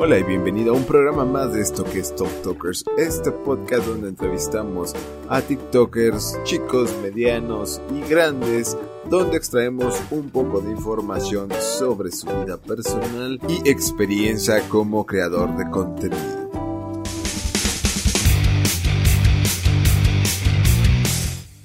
[0.00, 3.84] Hola y bienvenido a un programa más de esto que es Talk Talkers, este podcast
[3.84, 4.94] donde entrevistamos
[5.28, 8.76] a TikTokers, chicos, medianos y grandes,
[9.10, 15.68] donde extraemos un poco de información sobre su vida personal y experiencia como creador de
[15.68, 16.48] contenido.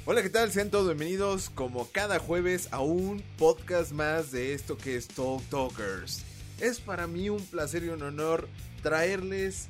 [0.06, 0.52] Hola, ¿qué tal?
[0.52, 5.44] Sean todos bienvenidos como cada jueves a un podcast más de esto que es Talk
[5.52, 6.33] Talkers.
[6.60, 8.48] Es para mí un placer y un honor
[8.82, 9.70] traerles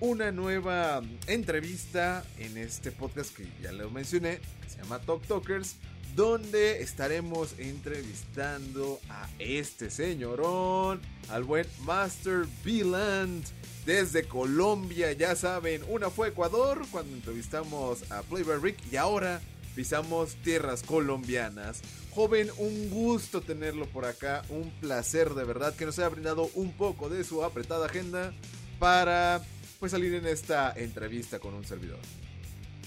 [0.00, 5.76] una nueva entrevista en este podcast que ya lo mencioné, que se llama Talk Talkers,
[6.14, 13.44] donde estaremos entrevistando a este señorón, al buen Master Beeland
[13.84, 15.12] desde Colombia.
[15.12, 19.40] Ya saben, una fue Ecuador cuando entrevistamos a Playboy Rick y ahora
[19.74, 21.82] pisamos tierras colombianas.
[22.10, 26.72] Joven, un gusto tenerlo por acá, un placer de verdad que nos haya brindado un
[26.72, 28.32] poco de su apretada agenda
[28.78, 29.42] para
[29.78, 31.98] pues salir en esta entrevista con un servidor.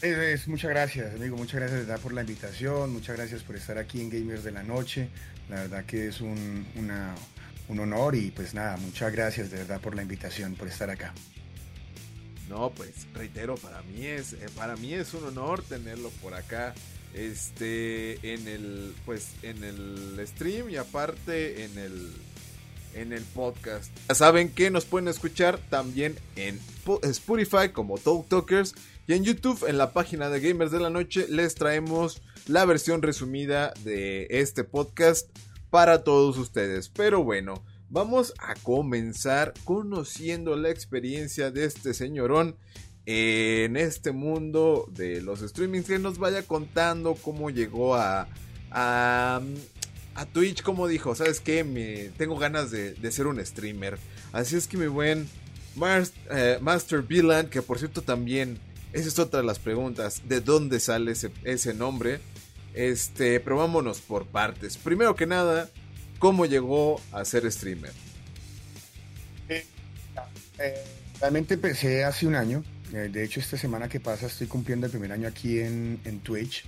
[0.02, 1.38] Es, muchas gracias, amigo.
[1.38, 2.92] Muchas gracias verdad por la invitación.
[2.92, 5.10] Muchas gracias por estar aquí en Gamers de la Noche.
[5.48, 9.96] La verdad que es un, un honor y pues nada, muchas gracias de verdad por
[9.96, 11.14] la invitación, por estar acá.
[12.50, 16.74] No, pues reitero, para mí es, eh, para mí es un honor tenerlo por acá.
[17.14, 22.12] Este, en el, pues, en el stream y aparte en el,
[22.94, 23.92] en el podcast.
[24.08, 26.60] Ya saben que nos pueden escuchar también en
[27.04, 28.76] Spotify como Talk Talkers
[29.08, 33.02] y en YouTube en la página de Gamers de la Noche les traemos la versión
[33.02, 35.30] resumida de este podcast
[35.70, 36.90] para todos ustedes.
[36.90, 42.56] Pero bueno, vamos a comenzar conociendo la experiencia de este señorón
[43.06, 45.88] en este mundo de los streamings.
[45.88, 48.28] Que nos vaya contando cómo llegó a,
[48.72, 49.42] a,
[50.34, 52.12] Twitch, como dijo, ¿sabes qué?
[52.18, 53.98] Tengo ganas de, ser un streamer.
[54.32, 55.28] Así es que mi buen
[56.32, 58.60] eh, Master Beeland, que por cierto también,
[58.94, 62.20] esa es otra de las preguntas, ¿de dónde sale ese, ese nombre?
[62.74, 64.78] Este, pero vámonos por partes.
[64.78, 65.70] Primero que nada,
[66.22, 67.92] ¿Cómo llegó a ser streamer?
[69.50, 69.66] Eh,
[70.60, 70.84] eh,
[71.20, 72.64] realmente empecé hace un año.
[72.94, 76.66] Eh, de hecho, esta semana que pasa estoy cumpliendo el primer año aquí en, Twitch.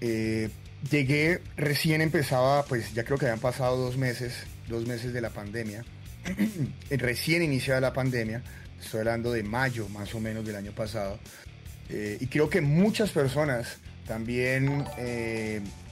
[0.00, 4.34] llegué, recién empezaba, pues ya creo que habían pasado dos meses,
[4.68, 5.84] dos meses de la pandemia.
[6.90, 8.42] recién iniciada la pandemia.
[8.80, 11.18] Estoy hablando de mayo más o menos del año pasado.
[11.88, 14.84] y creo que muchas personas también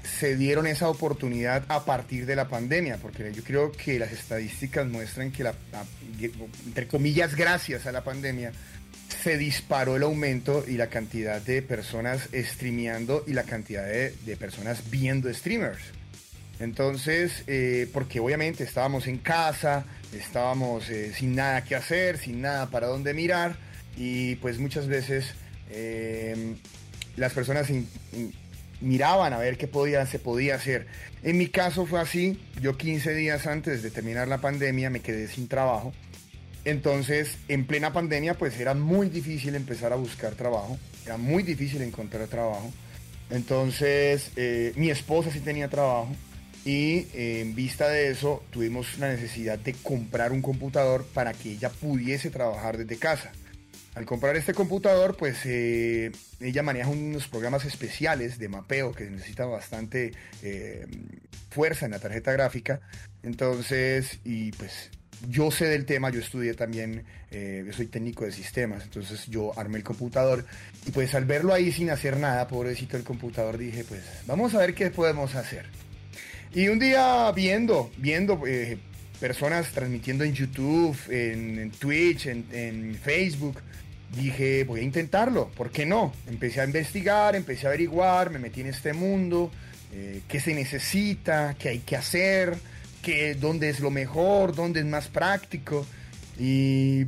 [0.03, 4.87] se dieron esa oportunidad a partir de la pandemia, porque yo creo que las estadísticas
[4.87, 5.55] muestran que, la,
[6.67, 8.53] entre comillas, gracias a la pandemia,
[9.23, 14.91] se disparó el aumento y la cantidad de personas streameando y la cantidad de, personas
[14.91, 15.81] viendo streamers.
[16.59, 19.85] Entonces, eh, porque obviamente estábamos en casa,
[20.15, 23.57] estábamos eh, sin nada que hacer, sin nada para dónde mirar,
[23.97, 25.35] y pues muchas veces
[25.71, 26.55] eh,
[27.17, 27.69] las personas
[28.81, 30.87] miraban a ver qué podía, se podía hacer.
[31.23, 35.29] En mi caso fue así, yo 15 días antes de terminar la pandemia me quedé
[35.29, 35.93] sin trabajo.
[36.65, 41.81] Entonces, en plena pandemia, pues era muy difícil empezar a buscar trabajo, era muy difícil
[41.83, 42.71] encontrar trabajo.
[43.31, 46.15] Entonces, eh, mi esposa sí tenía trabajo
[46.65, 51.53] y eh, en vista de eso tuvimos la necesidad de comprar un computador para que
[51.53, 53.33] ella pudiese trabajar desde casa.
[53.95, 59.51] Al comprar este computador, pues eh, ella maneja unos programas especiales de mapeo que necesitan
[59.51, 60.13] bastante
[61.51, 62.81] fuerza en la tarjeta gráfica.
[63.23, 64.91] Entonces, y pues
[65.29, 69.79] yo sé del tema, yo estudié también, eh, soy técnico de sistemas, entonces yo armé
[69.79, 70.47] el computador
[70.87, 74.59] y pues al verlo ahí sin hacer nada, pobrecito el computador, dije pues vamos a
[74.59, 75.67] ver qué podemos hacer.
[76.53, 78.43] Y un día viendo, viendo
[79.21, 83.61] personas transmitiendo en YouTube, en, Twitch, en, Facebook.
[84.17, 86.13] Dije, voy a intentarlo, ¿por qué no?
[86.27, 89.53] Empecé a investigar, empecé a averiguar, me metí en este mundo,
[89.93, 92.57] eh, qué se necesita, qué hay que hacer,
[93.03, 95.87] qué, dónde es lo mejor, dónde es más práctico.
[96.39, 97.03] Y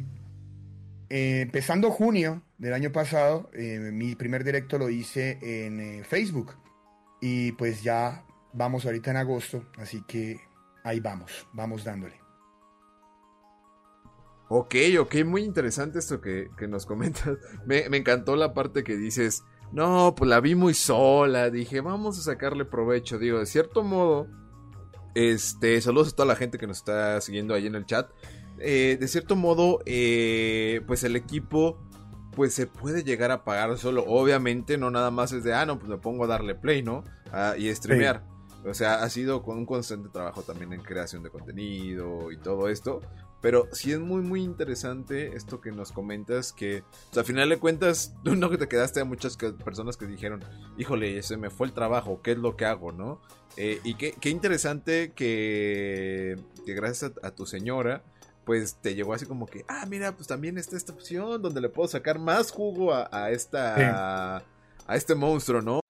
[1.09, 6.55] eh, empezando junio del año pasado, eh, mi primer directo lo hice en Facebook.
[7.21, 10.41] Y pues ya vamos ahorita en agosto, así que
[10.85, 12.23] ahí vamos, vamos dándole.
[14.49, 17.39] Ok, ok, muy interesante esto que, nos comentas.
[17.67, 22.23] Me, encantó la parte que dices, no, pues la vi muy sola, dije, vamos a
[22.23, 24.29] sacarle provecho, digo, de cierto modo,
[25.15, 28.11] este, saludos a toda la gente que nos está siguiendo ahí en el chat.
[28.59, 31.79] Eh, de cierto modo, eh, pues el equipo,
[32.35, 34.05] pues se puede llegar a pagar solo.
[34.07, 37.05] Obviamente, no nada más es de, ah, no, pues me pongo a darle play, ¿no?
[37.33, 38.25] Ah, y streamear.
[38.65, 42.69] O sea, ha sido con un constante trabajo también en creación de contenido y todo
[42.69, 43.01] esto.
[43.43, 46.85] Pero sí es muy, muy interesante esto que nos comentas, que
[47.15, 50.43] o al final de cuentas, tú no que te quedaste a muchas personas que dijeron,
[50.79, 53.21] híjole, se me fue el trabajo, ¿qué es lo que hago, no?
[53.57, 58.05] Eh, y qué, qué, interesante que, que gracias a, tu señora,
[58.45, 61.69] pues te llegó así como que, ah, mira, pues también está esta opción donde le
[61.69, 64.45] puedo sacar más jugo a, esta...
[64.85, 65.81] A este monstruo, ¿no?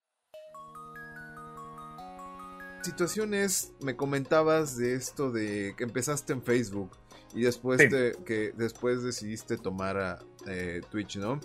[2.82, 6.90] situaciones me comentabas de esto de que empezaste en Facebook
[7.34, 7.80] y después
[8.24, 11.40] que después decidiste tomar a eh, Twitch, ¿no?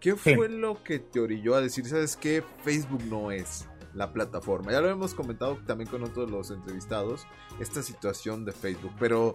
[0.00, 4.70] ¿Qué fue lo que te orilló a decir, sabes qué, Facebook no es la plataforma?
[4.70, 7.26] Ya lo hemos comentado también con otros los entrevistados,
[7.58, 9.32] esta situación de Facebook, pero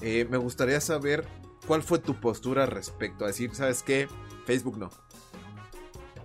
[0.00, 1.26] eh, me gustaría saber
[1.66, 4.08] cuál fue tu postura respecto a decir, sabes qué,
[4.46, 4.90] Facebook no.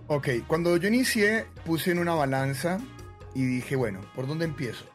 [0.06, 2.78] Ok, cuando yo inicié puse en una balanza
[3.34, 4.86] y dije, bueno, ¿por dónde empiezo?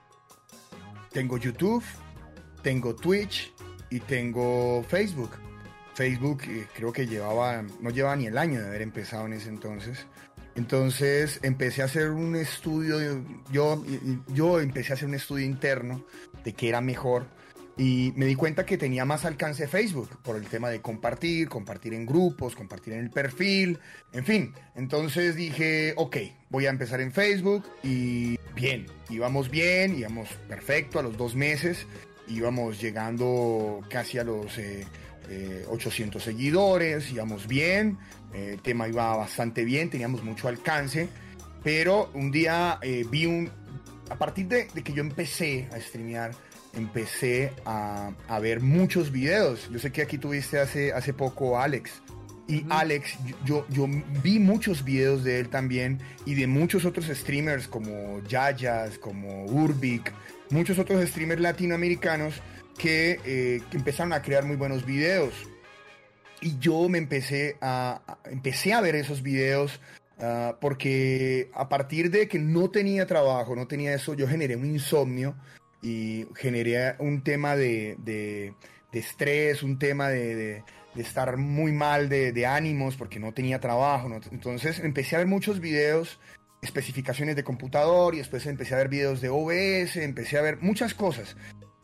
[1.11, 1.83] Tengo YouTube,
[2.63, 3.53] tengo Twitch
[3.91, 5.31] y tengo Facebook.
[5.93, 9.49] Facebook eh, creo que llevaba, no llevaba ni el año de haber empezado en ese
[9.49, 10.07] entonces.
[10.55, 13.83] Entonces empecé a hacer un estudio, yo,
[14.29, 16.03] yo empecé a hacer un estudio interno
[16.43, 17.27] de qué era mejor
[17.77, 21.93] y me di cuenta que tenía más alcance Facebook por el tema de compartir, compartir
[21.93, 23.79] en grupos, compartir en el perfil,
[24.11, 24.53] en fin.
[24.75, 26.17] Entonces dije, ok,
[26.49, 31.87] voy a empezar en Facebook y bien, íbamos bien, íbamos perfecto a los dos meses,
[32.31, 37.97] íbamos llegando casi a los 800 eh, eh, seguidores, íbamos bien,
[38.33, 41.09] el tema iba bastante bien, teníamos mucho alcance,
[41.63, 43.49] pero un día eh, vi un,
[44.09, 46.31] a partir de, de que yo empecé a streamear,
[46.73, 48.11] empecé a,
[48.41, 49.69] ver muchos videos.
[49.69, 52.01] Yo sé que aquí tuviste hace, hace poco a Alex.
[52.47, 53.87] Y Alex, yo, yo
[54.23, 60.11] vi muchos videos de él también y de muchos otros streamers como Yayas, como Urbic,
[60.51, 62.41] muchos otros streamers latinoamericanos
[62.77, 65.33] que, eh, empezaron a crear muy buenos videos.
[66.41, 69.79] Y yo me empecé a, empecé a ver esos videos
[70.19, 74.65] ah, porque a partir de que no tenía trabajo, no tenía eso, yo generé un
[74.65, 75.35] insomnio
[75.81, 78.53] y generé un tema de, de,
[78.91, 80.63] estrés, un tema de,
[80.95, 84.09] de, estar muy mal de, ánimos porque no tenía trabajo.
[84.31, 86.19] Entonces empecé a ver muchos videos,
[86.61, 90.93] especificaciones de computador y después empecé a ver videos de OBS, empecé a ver muchas
[90.93, 91.35] cosas.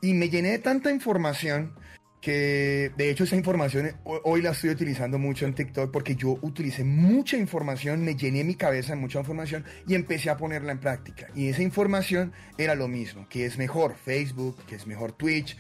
[0.01, 1.73] Y me llené de tanta información
[2.21, 6.83] que de hecho esa información hoy la estoy utilizando mucho en TikTok porque yo utilicé
[6.83, 11.27] mucha información, me llené mi cabeza de mucha información y empecé a ponerla en práctica.
[11.35, 15.57] Y esa información era lo mismo, que es mejor Facebook, que es mejor Twitch.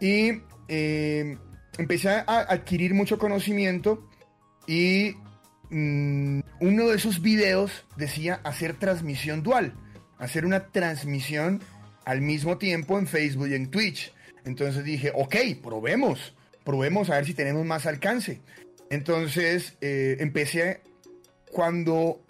[0.00, 1.38] Y eh,
[1.78, 4.08] empecé a adquirir mucho conocimiento
[4.66, 5.16] y
[5.70, 9.74] mm, uno de esos videos decía hacer transmisión dual,
[10.18, 11.62] hacer una transmisión
[12.04, 14.12] al mismo tiempo en Facebook y en Twitch.
[14.44, 16.34] Entonces dije, ok, probemos,
[16.64, 18.40] probemos a ver si tenemos más alcance.
[18.90, 20.82] Entonces eh, empecé,
[21.50, 22.24] cuando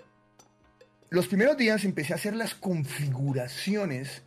[1.11, 4.23] los primeros días empecé a hacer las configuraciones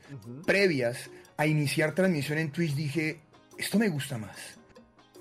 [0.45, 3.21] previas a iniciar transmisión en Twitch, dije,
[3.57, 4.37] esto me gusta más,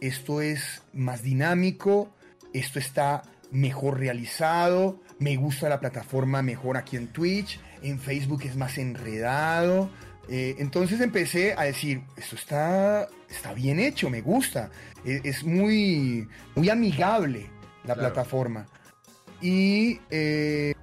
[0.00, 2.14] esto es más dinámico,
[2.52, 8.56] esto está mejor realizado, me gusta la plataforma mejor aquí en Twitch, en Facebook es
[8.56, 9.90] más enredado,
[10.28, 14.70] eh, entonces empecé a decir, esto está, está bien hecho, me gusta,
[15.04, 17.48] e, es, muy, muy amigable
[17.84, 18.66] la plataforma.
[19.40, 20.74] Y eh,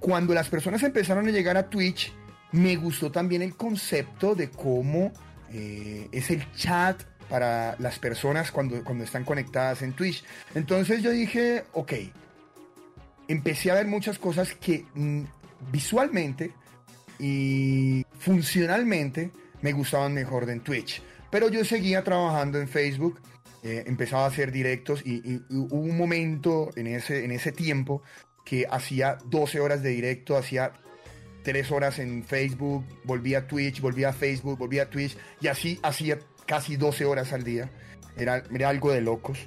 [0.00, 2.12] cuando las personas empezaron a llegar a Twitch,
[2.52, 5.12] me gustó también el concepto de cómo
[5.52, 10.24] eh, es el chat para las personas cuando, cuando están conectadas en Twitch.
[10.54, 11.92] Entonces yo dije, ok,
[13.28, 15.22] empecé a ver muchas cosas que mm,
[15.70, 16.52] visualmente
[17.18, 19.30] y funcionalmente
[19.62, 21.02] me gustaban mejor de en Twitch.
[21.30, 23.20] Pero yo seguía trabajando en Facebook,
[23.62, 28.02] eh, empezaba a hacer directos y, hubo un momento en ese, en ese tiempo
[28.44, 30.72] que hacía 12 horas de directo, hacía
[31.44, 35.78] 3 horas en Facebook, volvía a Twitch, volvía a Facebook, volvía a Twitch y así
[35.82, 37.70] hacía casi 12 horas al día.
[38.16, 39.38] Era, era algo de locos.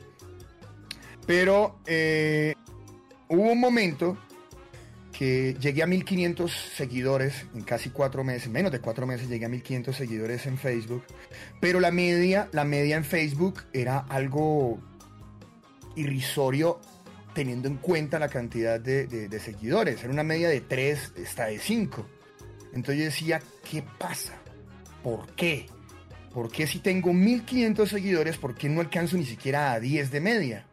[1.25, 2.53] Pero eh,
[3.27, 4.17] hubo un momento
[5.17, 9.49] que llegué a 1500 seguidores en casi cuatro meses, menos de cuatro meses llegué a
[9.49, 11.03] 1500 seguidores en Facebook,
[11.59, 14.79] pero la media, la media en Facebook era algo
[15.95, 16.79] irrisorio
[17.33, 22.05] teniendo en cuenta la cantidad de, seguidores, era una media de 3 hasta de 5.
[22.73, 24.33] Entonces yo decía, ¿qué pasa?
[25.03, 25.65] ¿Por qué?
[26.37, 30.21] ¿Por qué si tengo 1500 seguidores, por qué no alcanzo ni siquiera a 10 de
[30.21, 30.67] media?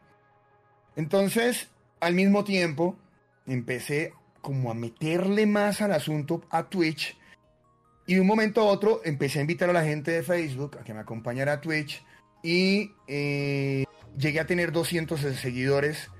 [0.94, 2.98] Entonces, al mismo tiempo,
[3.46, 7.16] empecé como a meterle más al asunto a Twitch.
[8.06, 10.84] Y de un momento a otro empecé a invitar a la gente de Facebook a
[10.84, 12.04] que me acompañara a Twitch.
[12.42, 13.84] y eh,
[14.18, 16.10] llegué a tener 200 seguidores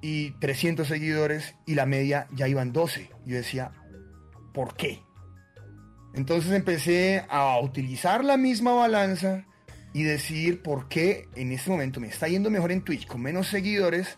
[0.00, 3.10] y 300 seguidores y la media ya iban 12.
[3.26, 3.72] Yo decía,
[4.54, 5.05] ¿por qué?
[6.16, 9.44] Entonces empecé a utilizar la misma balanza
[9.92, 13.48] y decir por qué en este momento me está yendo mejor en Twitch con menos
[13.48, 14.16] seguidores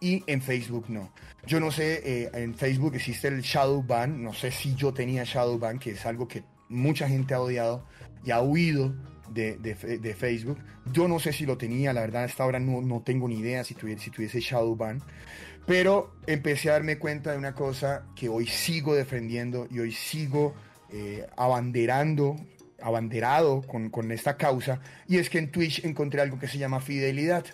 [0.00, 1.12] y en Facebook no.
[1.46, 5.24] Yo no sé, eh, en Facebook existe el shadow ban, no sé si yo tenía
[5.24, 7.84] shadow ban, que es algo que mucha gente ha odiado
[8.24, 8.94] y ha huido
[9.28, 10.58] de, Facebook.
[10.92, 13.74] Yo no sé si lo tenía, la verdad hasta ahora no, tengo ni idea si
[13.74, 15.02] tuviese, si tuviese shadow ban.
[15.66, 20.54] Pero empecé a darme cuenta de una cosa que hoy sigo defendiendo y hoy sigo
[20.96, 22.36] eh, abanderando,
[22.80, 26.78] abanderado con, con esta causa, y es que en Twitch encontré algo que se llama
[26.78, 27.44] fidelidad,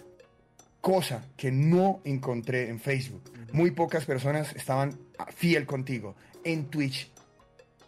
[0.83, 3.33] cosa que no encontré en Facebook.
[3.55, 4.99] Muy pocas personas estaban
[5.35, 6.17] fiel contigo.
[6.45, 7.11] En Twitch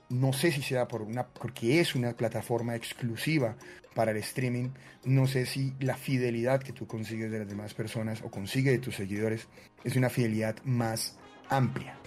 [0.08, 3.54] no sé si sea por una, porque es una plataforma exclusiva
[3.94, 4.70] para el streaming.
[5.04, 8.78] No sé si la fidelidad que tú consigues de las demás personas o consigues de
[8.78, 9.48] tus seguidores
[9.84, 11.18] es una fidelidad más
[11.50, 11.98] amplia.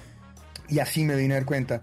[0.68, 1.82] Y así me vine a dar cuenta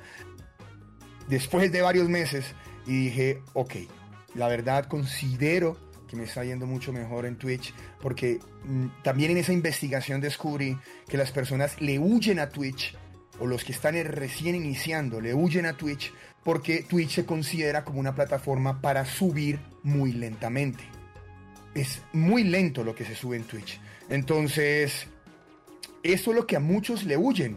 [1.29, 2.45] después de varios meses
[2.87, 3.75] y dije, ok,
[4.35, 5.77] la verdad considero
[6.09, 10.77] que me está yendo mucho mejor en Twitch porque mm, también en esa investigación descubrí
[11.09, 12.97] que las personas le huyen a Twitch
[13.41, 16.13] o los que están recién iniciando le huyen a Twitch
[16.45, 20.85] porque Twitch se considera como una plataforma para subir muy lentamente.
[21.75, 23.81] Es muy lento lo que se sube en Twitch.
[24.09, 25.07] Entonces,
[26.03, 27.57] eso es lo que a muchos le huyen,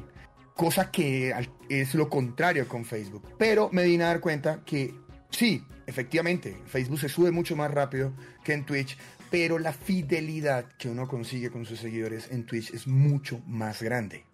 [0.54, 1.34] cosa que
[1.70, 3.24] es lo contrario con Facebook.
[3.38, 4.94] Pero me di a dar cuenta que
[5.30, 8.98] sí, efectivamente, Facebook se sube mucho más rápido que en Twitch,
[9.30, 14.26] pero la fidelidad que uno consigue con sus seguidores en Twitch es mucho más grande.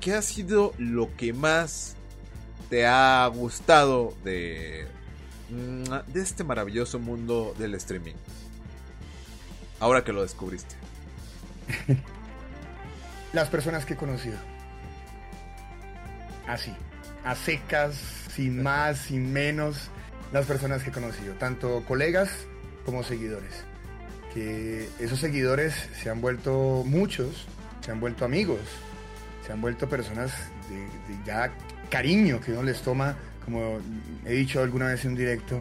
[0.00, 1.96] ¿qué ha sido lo que más
[2.70, 4.86] te ha gustado de,
[5.50, 8.14] de este maravilloso mundo del streaming?
[9.80, 10.76] Ahora que lo descubriste.
[13.34, 14.38] Las personas que he conocido.
[16.46, 16.72] Así,
[17.24, 17.96] a secas,
[18.32, 19.90] sin más, sin menos,
[20.32, 22.30] las personas que he conocido, tanto colegas
[22.86, 23.64] como seguidores.
[24.32, 27.46] Que esos seguidores se han vuelto muchos,
[27.80, 28.60] se han vuelto amigos,
[29.44, 30.32] se han vuelto personas
[30.68, 30.86] de,
[31.26, 31.52] ya
[31.90, 33.80] cariño que uno les toma, como
[34.24, 35.60] he dicho alguna vez en un directo,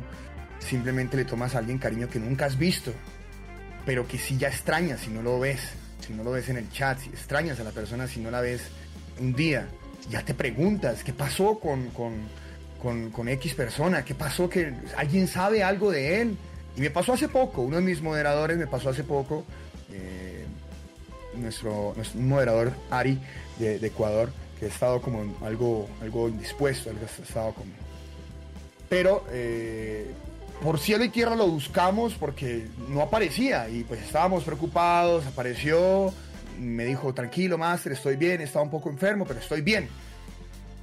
[0.59, 2.93] simplemente le tomas a alguien cariño que nunca has visto,
[3.83, 6.69] pero que si ya extrañas si no lo ves, si no lo ves en el
[6.71, 8.61] chat, si extrañas a la persona si no la ves
[9.19, 9.67] un día,
[10.09, 15.63] ya te preguntas qué pasó con, con, con, X persona, qué pasó que alguien sabe
[15.63, 16.37] algo de él.
[16.75, 19.45] Y me pasó hace poco, uno de mis moderadores me pasó hace poco,
[19.91, 20.45] eh,
[21.35, 23.19] nuestro, nuestro moderador Ari,
[23.59, 27.71] de, Ecuador, que ha estado como algo, algo indispuesto, algo ha estado como...
[28.89, 30.11] Pero eh,
[30.63, 36.13] por cielo y tierra lo buscamos porque no aparecía y pues estábamos preocupados, apareció,
[36.57, 39.89] me dijo, tranquilo, Master, estoy bien, estaba un poco enfermo, pero estoy bien.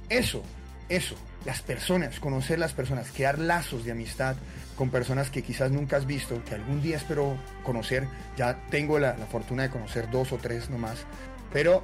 [0.07, 0.43] Eso,
[0.87, 4.35] eso, las personas, conocer las personas, crear lazos de amistad
[4.75, 8.07] con personas que quizás nunca has visto, que algún día espero conocer,
[8.37, 11.07] ya tengo la, la fortuna de conocer dos o tres nomás,
[11.51, 11.81] pero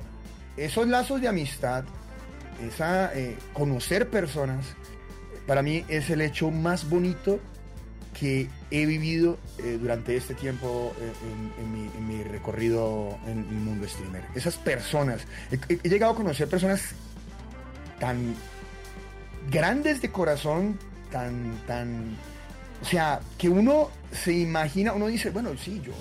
[0.55, 1.83] esos lazos de amistad,
[2.61, 4.67] esa, eh, conocer personas,
[5.47, 7.39] para mí es el hecho más bonito
[8.19, 11.11] que he vivido eh, durante este tiempo eh,
[11.61, 14.23] en, mi, recorrido en el mundo streamer.
[14.35, 15.21] Esas personas,
[15.51, 16.81] he, llegado a conocer personas
[17.99, 18.35] tan
[19.49, 20.79] grandes de corazón,
[21.11, 22.15] tan, tan,
[22.81, 25.93] o sea, que uno se imagina, uno dice, bueno, sí, yo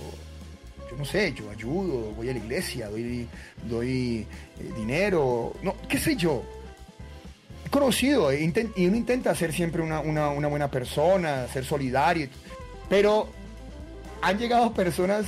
[0.91, 3.29] yo no sé, yo ayudo, voy a la iglesia, doy,
[3.69, 4.27] doy
[4.61, 6.45] eh, dinero, no, qué sé yo.
[7.71, 8.53] Conocido y
[8.87, 12.29] uno intenta ser siempre una, buena persona, ser solidario,
[12.89, 13.29] pero
[14.23, 15.27] han llegado personas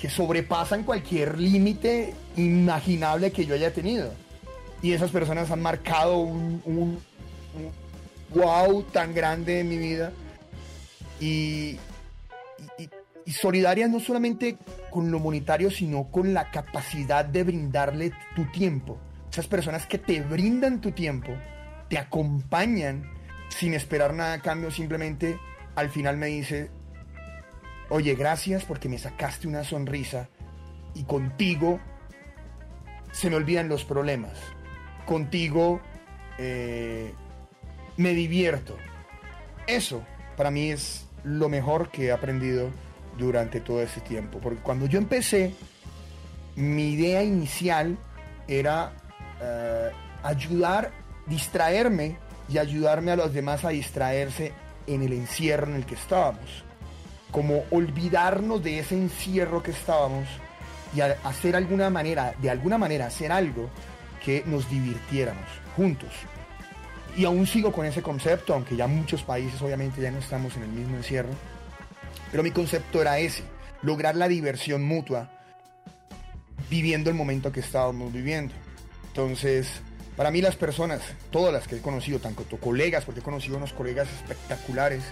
[0.00, 4.12] que sobrepasan cualquier límite imaginable que yo haya tenido.
[4.82, 6.98] Y esas personas han marcado un,
[8.34, 10.12] wow tan grande en mi vida.
[11.20, 11.78] Y,
[13.26, 14.58] y solidaria no solamente
[14.90, 18.98] con lo monetario, sino con la capacidad de brindarle tu tiempo.
[19.30, 21.32] Esas personas que te brindan tu tiempo,
[21.94, 23.08] te acompañan
[23.50, 25.38] sin esperar nada a cambio, simplemente
[25.76, 26.68] al final me dice,
[27.88, 30.28] oye, gracias porque me sacaste una sonrisa
[30.92, 31.78] y contigo
[33.12, 34.32] se me olvidan los problemas.
[35.06, 35.80] Contigo
[36.36, 37.14] eh,
[37.96, 38.76] me divierto.
[39.68, 40.04] Eso
[40.36, 42.70] para mí es lo mejor que he aprendido
[43.16, 44.40] durante todo ese tiempo.
[44.40, 45.54] Porque cuando yo empecé,
[46.56, 47.96] mi idea inicial
[48.48, 48.92] era
[49.40, 49.92] eh,
[50.24, 52.16] ayudar, distraerme
[52.48, 54.52] y ayudarme a los demás a distraerse
[54.86, 56.64] en el encierro en el que estábamos.
[57.30, 60.26] Como olvidarnos de ese encierro que estábamos
[60.94, 63.68] y hacer alguna manera, de alguna manera hacer algo
[64.24, 66.10] que nos divirtiéramos juntos.
[67.16, 70.64] Y aún sigo con ese concepto, aunque ya muchos países obviamente ya no estamos en
[70.64, 71.30] el mismo encierro.
[72.30, 73.42] Pero mi concepto era ese,
[73.82, 75.30] lograr la diversión mutua
[76.70, 78.54] viviendo el momento que estábamos viviendo.
[79.08, 79.80] Entonces,
[80.16, 83.72] para mí las personas, todas las que he conocido, tanto colegas, porque he conocido unos
[83.72, 85.02] colegas espectaculares,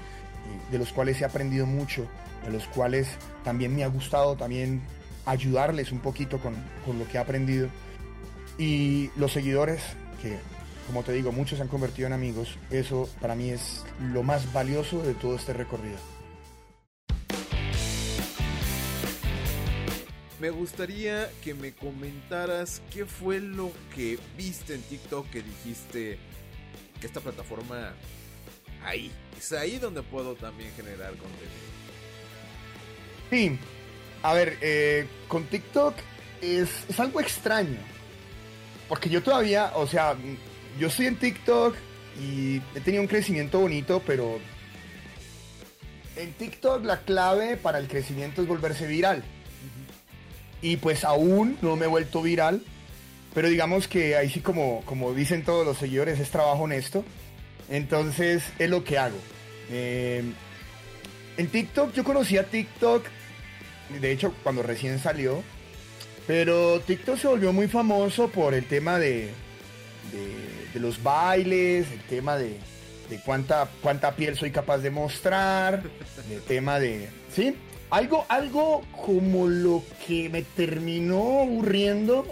[0.70, 2.06] de los cuales he aprendido mucho,
[2.44, 3.08] de los cuales
[3.44, 4.82] también me ha gustado también
[5.26, 6.54] ayudarles un poquito con,
[6.84, 7.68] con lo que he aprendido.
[8.58, 9.80] Y los seguidores,
[10.20, 10.38] que
[10.86, 14.52] como te digo, muchos se han convertido en amigos, eso para mí es lo más
[14.52, 15.96] valioso de todo este recorrido.
[20.42, 26.18] Me gustaría que me comentaras qué fue lo que viste en TikTok que dijiste
[27.00, 27.92] que esta plataforma
[28.84, 31.46] ahí, es ahí donde puedo también generar contenido.
[33.30, 33.56] Sí,
[34.24, 35.94] a ver, eh, con TikTok
[36.40, 37.78] es, es algo extraño.
[38.88, 40.16] Porque yo todavía, o sea,
[40.76, 41.76] yo estoy en TikTok
[42.20, 44.40] y he tenido un crecimiento bonito, pero
[46.16, 49.22] en TikTok la clave para el crecimiento es volverse viral.
[50.62, 52.62] Y pues aún no me he vuelto viral,
[53.34, 57.04] pero digamos que ahí sí como, como dicen todos los seguidores, es trabajo honesto.
[57.68, 59.18] Entonces es lo que hago.
[59.70, 60.22] Eh,
[61.36, 63.04] en TikTok yo conocí a TikTok,
[64.00, 65.42] de hecho cuando recién salió,
[66.26, 69.30] pero TikTok se volvió muy famoso por el tema de,
[70.72, 72.58] de, los bailes, el tema de,
[73.08, 75.82] de, cuánta, cuánta piel soy capaz de mostrar,
[76.30, 77.08] el tema de...
[77.34, 77.56] ¿Sí?
[77.92, 82.26] Algo, algo como lo que me terminó aburriendo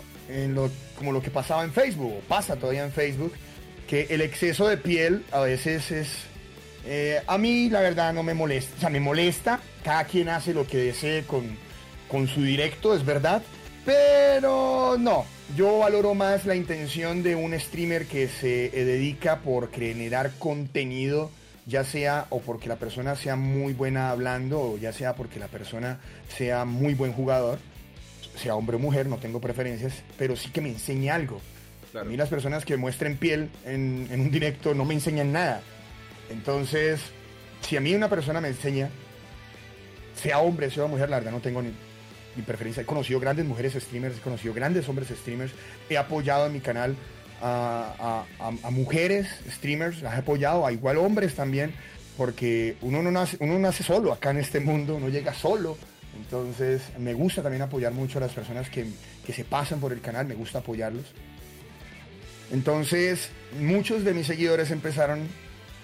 [0.96, 3.34] como lo que pasaba en Facebook, o pasa todavía en Facebook,
[3.86, 6.08] que el exceso de piel a veces es...
[6.86, 10.54] Eh, a mí la verdad no me molesta, o sea, me molesta, cada quien hace
[10.54, 11.44] lo que desee con,
[12.08, 13.42] con su directo, es verdad,
[13.84, 15.26] pero no,
[15.58, 21.30] yo valoro más la intención de un streamer que se dedica por generar contenido
[21.70, 25.46] ya sea o porque la persona sea muy buena hablando, o ya sea porque la
[25.46, 27.60] persona sea muy buen jugador,
[28.36, 31.40] sea hombre o mujer, no tengo preferencias, pero sí que me enseñe algo.
[31.98, 35.62] A mí las personas que muestren piel en, un directo no me enseñan nada.
[36.28, 37.00] Entonces,
[37.60, 38.90] si a mí una persona me enseña,
[40.16, 41.72] sea hombre, sea mujer, la verdad no tengo ni,
[42.34, 42.82] ni preferencia.
[42.82, 45.52] He conocido grandes mujeres streamers, he conocido grandes hombres streamers,
[45.88, 46.96] he apoyado en mi canal
[47.40, 48.24] a,
[48.70, 51.72] mujeres streamers, las he apoyado, a igual hombres también,
[52.16, 55.76] porque uno no nace, uno nace solo acá en este mundo, no llega solo.
[56.16, 58.86] Entonces me gusta también apoyar mucho a las personas que,
[59.24, 61.06] que se pasan por el canal, me gusta apoyarlos.
[62.52, 65.20] Entonces muchos de mis seguidores empezaron,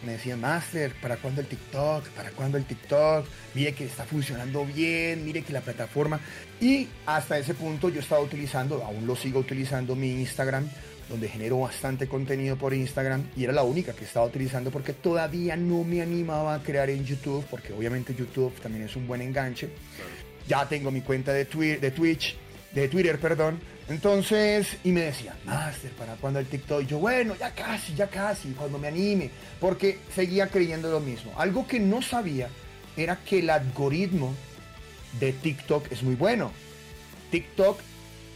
[0.04, 2.08] me decían, Master, ¿para cuándo el TikTok?
[2.08, 3.26] ¿Para cuándo el TikTok?
[3.54, 6.20] Mire que está funcionando bien, mire que la plataforma...
[6.58, 10.66] Y hasta ese punto yo estaba utilizando, aún lo sigo utilizando mi Instagram
[11.08, 15.56] donde genero bastante contenido por Instagram y era la única que estaba utilizando porque todavía
[15.56, 19.70] no me animaba a crear en YouTube, porque obviamente YouTube también es un buen enganche.
[20.48, 22.36] Ya tengo mi cuenta de, de Twitch,
[22.72, 23.60] de Twitter, perdón.
[23.88, 26.82] Entonces, y me decía, Master, ¿para cuándo el TikTok?
[26.82, 31.32] Y yo, bueno, ya casi, ya casi, cuando me anime, porque seguía creyendo lo mismo.
[31.36, 32.48] Algo que no sabía
[32.96, 34.34] era que el algoritmo
[35.20, 36.50] de TikTok es muy bueno.
[37.30, 37.78] TikTok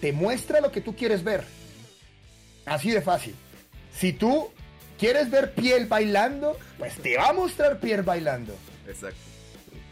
[0.00, 1.44] te muestra lo que tú quieres ver
[2.66, 3.34] Así de fácil.
[3.92, 4.50] Si tú
[4.98, 8.54] quieres ver piel bailando, pues te va a mostrar piel bailando.
[8.86, 9.18] Exacto.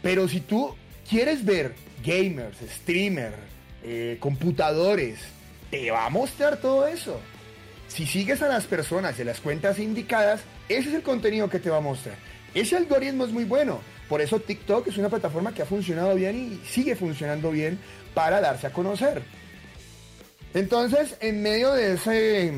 [0.01, 0.75] Pero si tú
[1.09, 3.35] quieres ver gamers, streamers,
[3.83, 5.19] eh, computadores,
[5.71, 7.19] te va a mostrar todo eso.
[7.87, 11.69] Si sigues a las personas de las cuentas indicadas, ese es el contenido que te
[11.69, 12.15] va a mostrar.
[12.53, 13.81] Ese algoritmo es muy bueno.
[14.07, 17.79] Por eso TikTok es una plataforma que ha funcionado bien y sigue funcionando bien
[18.13, 19.21] para darse a conocer.
[20.53, 22.53] Entonces, en medio de ese,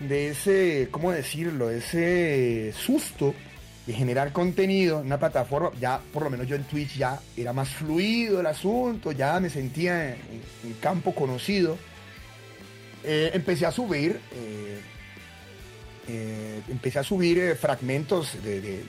[0.00, 1.70] de ese, ¿cómo decirlo?
[1.70, 3.34] Ese susto
[3.86, 7.52] de generar contenido en una plataforma, ya por lo menos yo en Twitch ya era
[7.52, 11.78] más fluido el asunto, ya me sentía en, campo conocido.
[13.04, 14.80] Eh, empecé a subir, eh,
[16.08, 18.82] eh, empecé a subir fragmentos de,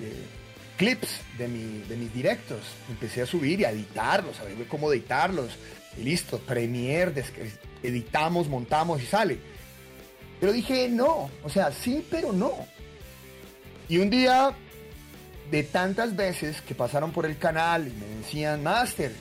[0.78, 2.62] clips de, de mis directos.
[2.90, 5.52] Empecé a subir y a editarlos, a ver cómo editarlos.
[6.00, 7.12] Y listo, Premiere,
[7.84, 9.40] editamos, montamos y sale.
[10.40, 12.54] Pero dije, no, o sea, sí, pero no.
[13.90, 14.54] Y un día,
[15.50, 19.12] de tantas veces que pasaron por el canal y me decían, Master,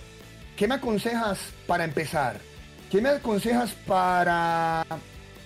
[0.57, 2.41] ¿qué me aconsejas para empezar?
[2.91, 4.85] ¿Qué me aconsejas para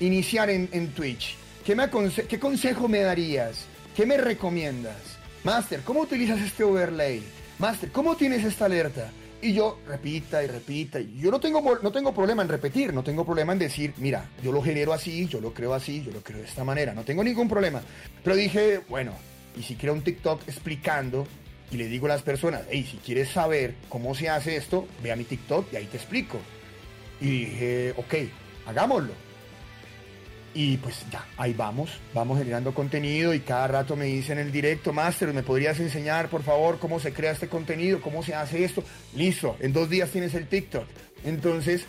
[0.01, 1.37] iniciar en, Twitch?
[1.65, 1.89] ¿Qué, me
[2.29, 3.67] ¿Qué consejo me darías?
[4.01, 4.97] ¿qué me recomiendas?
[5.45, 7.23] Master, ¿cómo utilizas este overlay?
[7.59, 9.11] Master, ¿cómo tienes esta alerta?
[9.43, 11.01] Y yo repita y repita.
[11.01, 14.53] Yo no tengo, no tengo problema en repetir, no tengo problema en decir, mira, yo
[14.53, 16.93] lo genero así, yo lo creo así, yo lo creo de esta manera.
[16.93, 17.81] No tengo ningún problema.
[18.23, 19.13] Pero dije, bueno,
[19.59, 21.27] y si quiero un TikTok explicando
[21.71, 25.13] y le digo a las personas, hey, si quieres saber cómo se hace esto, ve
[25.13, 26.39] a mi TikTok y ahí te explico.
[27.21, 28.15] Y dije, ok,
[28.67, 29.30] hagámoslo.
[30.53, 34.53] Y pues ya, ahí vamos, vamos generando contenido y cada rato me dicen en el
[34.53, 38.65] directo, Master, ¿me podrías enseñar por favor cómo se crea este contenido, cómo se hace
[38.65, 38.83] esto?
[39.15, 40.87] Listo, en dos días tienes el TikTok.
[41.25, 41.85] Entonces,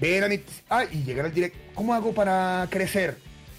[0.00, 0.40] ven a mi...
[0.70, 3.18] Ah, y llegar al directo, ¿cómo hago para crecer?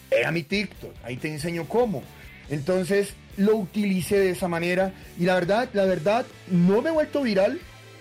[0.10, 2.02] Ve a mi TikTok, ahí te enseño cómo.
[2.50, 7.22] Entonces, lo utilicé de esa manera y la verdad, la verdad, no me he vuelto
[7.22, 7.60] viral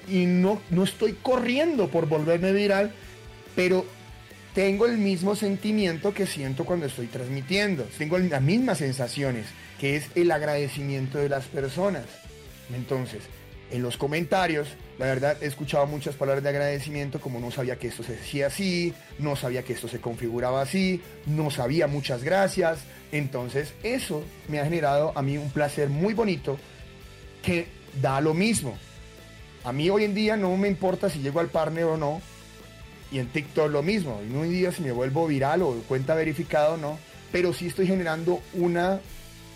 [0.09, 2.93] y no, no estoy corriendo por volverme viral,
[3.55, 3.85] pero
[4.55, 7.85] tengo el mismo sentimiento que siento cuando estoy transmitiendo.
[7.99, 9.47] Tengo las mismas sensaciones,
[9.81, 12.05] que es el agradecimiento de las personas.
[12.73, 13.23] Entonces,
[13.73, 17.89] en los comentarios, la verdad he escuchado muchas palabras de agradecimiento como no sabía que
[17.89, 22.79] esto se decía así, no sabía que esto se configuraba así, no sabía muchas gracias.
[23.11, 26.59] Entonces, eso me ha generado a mí un placer muy bonito
[27.43, 27.67] que
[28.01, 28.79] da lo mismo.
[29.65, 32.23] A mí hoy en día no me importa si llego al partner o no,
[33.11, 34.21] y en TikTok lo mismo.
[34.29, 36.99] Y un día si me vuelvo viral o cuenta verificado no.
[37.33, 39.01] Pero sí estoy generando una,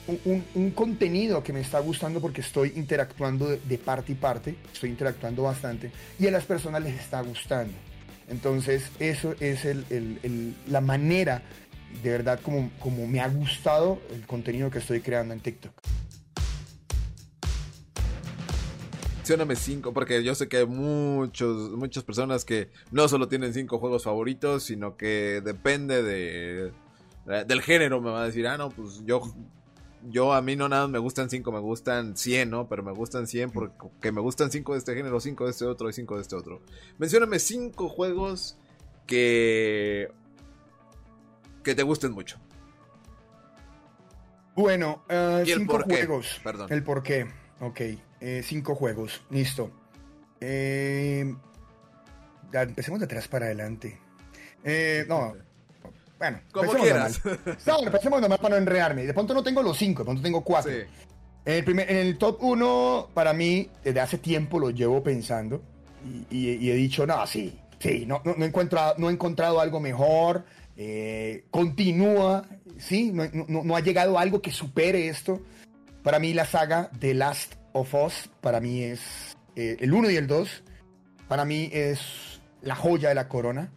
[0.06, 4.56] un, contenido que me está gustando porque estoy interactuando de, parte y parte.
[4.72, 5.92] Estoy interactuando bastante.
[6.18, 7.74] Y a las personas les está gustando.
[8.28, 9.66] Entonces eso es
[10.66, 11.42] la manera
[12.02, 15.72] de verdad como, como me ha gustado el contenido que estoy creando en TikTok.
[19.28, 23.78] Mencióname cinco, porque yo sé que hay muchos, muchas personas que no solo tienen cinco
[23.78, 26.72] juegos favoritos, sino que depende de
[27.46, 28.00] del género.
[28.00, 29.20] Me va a decir, ah, no, pues yo,
[30.08, 32.68] yo a mí no nada me gustan cinco, me gustan 100, ¿no?
[32.70, 35.90] Pero me gustan 100 porque me gustan cinco de este género, cinco de este otro
[35.90, 36.62] y cinco de este otro.
[36.96, 38.56] Mencióname cinco juegos
[39.06, 40.10] que
[41.62, 42.38] que te gusten mucho.
[44.56, 46.40] Bueno, uh, cinco juegos.
[46.42, 46.72] Perdón.
[46.72, 47.26] El por qué.
[47.60, 47.80] Ok.
[48.20, 49.70] Eh, cinco juegos, listo.
[50.40, 51.34] Eh,
[52.52, 53.98] empecemos de atrás para adelante.
[54.64, 55.34] Eh, no,
[56.18, 57.20] bueno, como quieras.
[57.66, 59.06] No, empecemos nomás para no enrearme.
[59.06, 60.72] De pronto no tengo los cinco, de pronto tengo cuatro.
[60.72, 60.86] En,
[61.44, 65.62] el primer, en el top uno, para mí, desde hace tiempo lo llevo pensando
[66.30, 70.44] y, he dicho, no, sí, sí, no, no, he, encontrado, no he encontrado algo mejor.
[71.50, 72.44] continúa,
[72.78, 75.40] sí, no, no, ha llegado algo que supere esto.
[76.02, 80.16] Para mí la saga The Last of Us para mí es eh, el 1 y
[80.16, 80.62] el 2.
[81.26, 83.70] Para mí es la joya de la corona.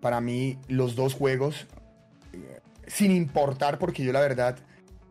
[0.00, 1.66] Para mí los dos juegos,
[2.32, 4.58] eh, sin importar, porque yo la verdad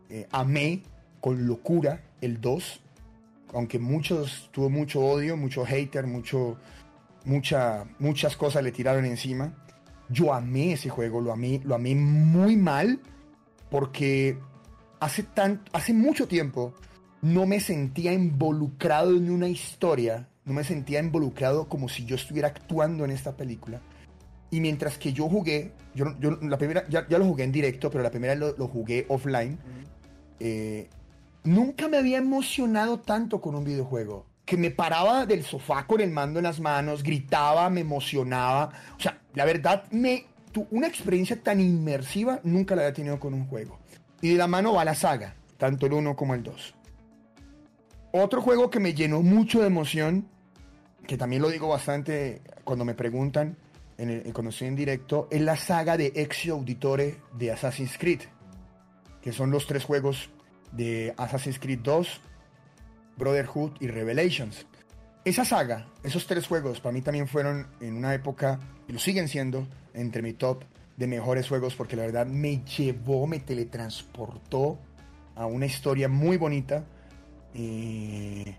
[0.08, 0.82] eh, amé
[1.20, 2.80] con locura el 2.
[3.54, 6.58] Aunque muchos, tuvo mucho odio, mucho hater, mucho,
[7.24, 9.54] mucha, muchas cosas le tiraron encima.
[10.08, 13.00] Yo amé ese juego, lo amé, lo amé muy mal,
[13.70, 14.38] porque
[15.00, 16.74] hace, tan, hace mucho tiempo
[17.22, 22.48] no me sentía involucrado en una historia, no me sentía involucrado como si yo estuviera
[22.48, 23.80] actuando en esta película.
[24.50, 28.02] Y mientras que yo jugué, yo, yo la primera, ya, lo jugué en directo, pero
[28.02, 29.58] la primera lo, jugué offline,
[30.40, 30.88] eh,
[31.44, 34.26] nunca me había emocionado tanto con un videojuego.
[34.44, 38.70] Que me paraba del sofá con el mando en las manos, gritaba, me emocionaba.
[38.98, 40.26] O sea, la verdad, me,
[40.70, 43.78] una experiencia tan inmersiva nunca la había tenido con un juego.
[44.22, 46.74] Y de la mano va la saga, tanto el 1 como el 2.
[48.12, 50.28] Otro juego que me llenó mucho de emoción,
[51.06, 53.56] que también lo digo bastante cuando me preguntan,
[53.98, 58.22] en el, cuando estoy en directo, es la saga de Exio Auditore de Assassin's Creed,
[59.22, 60.30] que son los tres juegos
[60.72, 62.20] de Assassin's Creed 2,
[63.16, 64.66] Brotherhood y Revelations.
[65.24, 69.28] Esa saga, esos tres juegos, para mí también fueron en una época, y lo siguen
[69.28, 70.64] siendo, entre mi top
[71.00, 74.78] de mejores juegos, porque la verdad me llevó, me teletransportó
[75.34, 76.84] a una historia muy bonita
[77.54, 78.54] eh,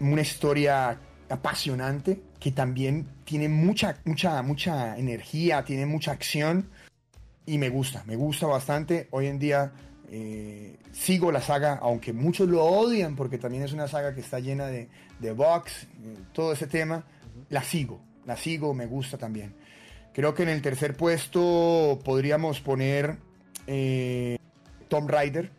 [0.00, 0.98] una historia
[1.28, 6.68] apasionante que también tiene mucha, mucha, mucha energía, tiene mucha acción
[7.46, 9.08] y me gusta, me gusta bastante.
[9.10, 9.72] Hoy en día
[10.10, 14.38] eh, sigo la saga, aunque muchos lo odian porque también es una saga que está
[14.38, 17.04] llena de, de box, eh, todo ese tema,
[17.48, 19.54] la sigo, la sigo, me gusta también.
[20.14, 23.18] Creo que en el tercer puesto podríamos poner
[24.88, 25.50] Tom Raider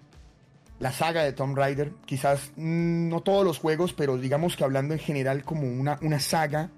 [0.80, 4.94] la saga de Tomb Raider, quizás mm, no todos los juegos, pero digamos que hablando
[4.94, 6.70] en general como una, una saga,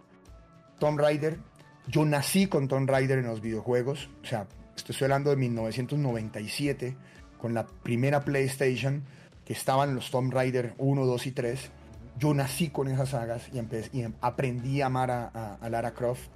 [0.79, 1.39] Tomb Raider,
[1.87, 6.95] yo nací con Tomb Raider en los videojuegos, o sea, estoy hablando de 1997,
[7.39, 9.03] con la primera PlayStation,
[9.45, 11.71] que estaban los Tomb Raider 1, 2 y 3.
[12.19, 13.59] Yo nací con esas sagas y,
[13.97, 16.29] y aprendí a amar a, Lara Croft.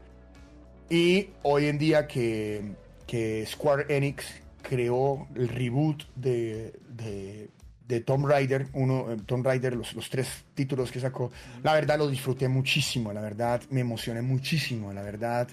[0.92, 2.76] Y hoy en día que,
[3.08, 4.26] que Square Enix
[4.62, 7.50] creó el reboot de, de,
[7.88, 11.32] de Tomb Raider, uno, eh, Tomb Raider, los, los, tres títulos que sacó,
[11.64, 15.48] la verdad lo disfruté muchísimo, la verdad me emocioné muchísimo, la verdad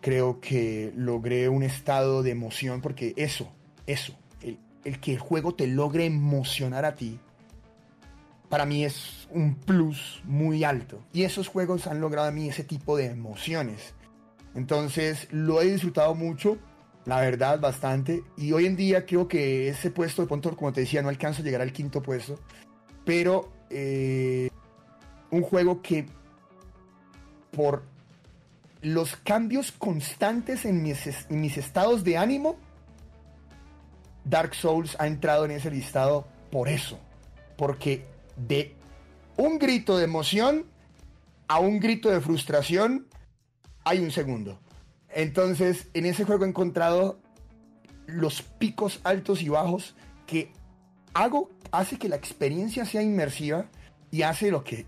[0.00, 3.52] creo que logré un estado de emoción porque eso,
[3.86, 7.20] eso, el, el que el juego te logre emocionar a ti,
[8.48, 11.04] para mí es un plus muy alto.
[11.12, 13.92] Y esos juegos han logrado a mí ese tipo de emociones.
[14.54, 16.58] Entonces lo he disfrutado mucho
[17.08, 18.22] la verdad, bastante.
[18.36, 21.40] Y hoy en día creo que ese puesto de punto, como te decía, no alcanzo
[21.40, 22.38] a llegar al quinto puesto.
[23.06, 24.50] Pero eh,
[25.30, 26.04] un juego que
[27.50, 27.84] por
[28.82, 32.56] los cambios constantes en mis, en mis estados de ánimo,
[34.26, 36.98] Dark Souls ha entrado en ese listado por eso.
[37.56, 38.04] Porque
[38.36, 38.74] de
[39.38, 40.66] un grito de emoción
[41.48, 43.07] a un grito de frustración
[43.88, 44.60] hay un segundo.
[45.08, 47.18] Entonces, en ese juego he encontrado
[48.06, 49.96] los picos altos y bajos
[50.26, 50.52] que
[51.14, 53.66] hago, hace que la experiencia sea inmersiva
[54.10, 54.86] y hace lo que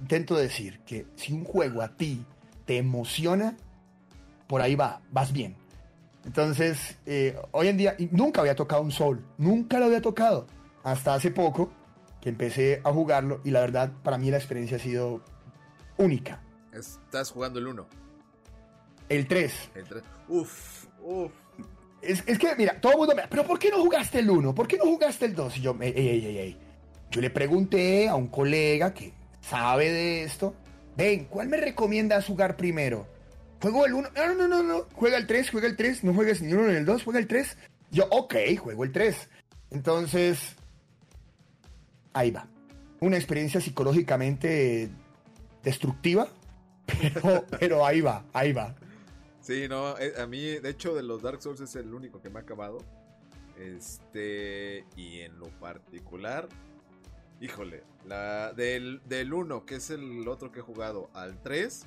[0.00, 2.24] intento decir, que si un juego a ti
[2.64, 3.56] te emociona,
[4.48, 5.54] por ahí va, vas bien.
[6.24, 10.48] Entonces, eh, hoy en día, nunca había tocado un Soul, nunca lo había tocado,
[10.82, 11.72] hasta hace poco
[12.20, 15.22] que empecé a jugarlo y la verdad, para mí la experiencia ha sido
[15.96, 16.42] única.
[16.72, 18.01] Estás jugando el 1.
[19.08, 19.70] El 3.
[19.74, 20.02] El 3.
[20.28, 21.32] Uf, uf.
[22.02, 23.22] Es, que, mira, todo el mundo me...
[23.28, 24.54] Pero ¿por qué no jugaste el 1?
[24.54, 25.58] ¿Por qué no jugaste el 2?
[25.58, 26.58] Y yo, ey, ey, ey, ey.
[27.10, 30.54] Yo le pregunté a un colega que sabe de esto.
[30.96, 33.06] Ven, ¿cuál me recomiendas jugar primero?
[33.60, 34.08] ¿Juego el 1?
[34.16, 34.86] No, no, no, no.
[34.94, 36.02] Juega el 3, juega el 3.
[36.02, 37.56] No juegues ni el 1 ni el 2, juega el 3.
[37.92, 39.28] Yo, ok, juego el 3.
[39.70, 40.56] Entonces,
[42.12, 42.48] ahí va.
[43.00, 44.90] Una experiencia psicológicamente
[45.62, 46.28] destructiva,
[46.86, 48.74] pero, pero ahí va, ahí va.
[49.42, 52.30] Sí, no, eh, a mí, de hecho, de los Dark Souls es el único que
[52.30, 52.78] me ha acabado.
[53.58, 56.48] Este, y en lo particular,
[57.40, 61.86] híjole, la del, del 1, que es el otro que he jugado, al 3,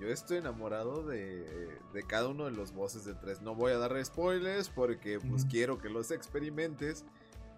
[0.00, 3.42] yo estoy enamorado de, de cada uno de los bosses del 3.
[3.42, 7.04] No voy a dar spoilers porque pues quiero que los experimentes.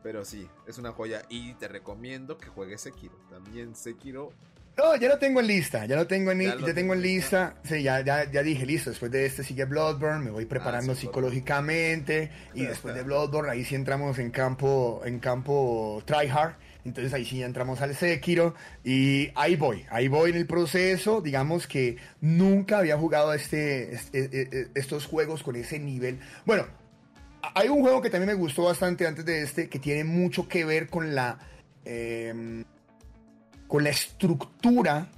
[0.02, 3.16] Pero sí, es una joya y te recomiendo que juegues Sekiro.
[3.30, 4.30] También Sekiro
[4.78, 7.56] no, ya lo tengo en lista, ya lo tengo en, ya tengo en lista.
[7.64, 12.30] Sí, ya, ya, dije, listo, después de este sigue Bloodborne, me voy ah, preparando psicológicamente
[12.54, 16.54] y después de Bloodborne ahí sí entramos en campo, en campo tryhard.
[16.84, 21.20] Entonces ahí sí entramos al Sekiro y ahí voy, ahí voy en el proceso.
[21.20, 26.20] Digamos que nunca había jugado este, este e, e, estos juegos con ese nivel.
[26.46, 26.66] Bueno,
[27.54, 30.64] hay un juego que también me gustó bastante antes de este que tiene mucho que
[30.64, 31.40] ver con la...
[31.84, 32.64] Em,
[33.68, 35.08] con la estructura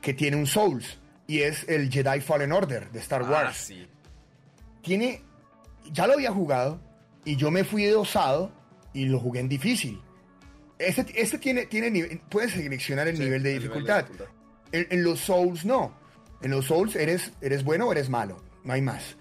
[0.00, 0.98] que tiene un Souls.
[1.26, 3.72] Y es el Jedi Fallen Order de Star ah, Wars.
[4.82, 5.22] Tiene.
[5.92, 6.80] Ya lo había jugado.
[7.24, 8.52] Y yo me fui de osado.
[8.94, 10.00] Y lo jugué en difícil.
[10.78, 14.06] Este, este tiene, tiene puedes seleccionar el, nivel, de dificultad.
[14.72, 15.94] En, los Souls no.
[16.40, 18.42] En los Souls eres, eres bueno o eres malo.
[18.64, 19.16] No hay más.